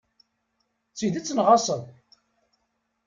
[0.91, 1.81] D tidet neɣ aṣṣel?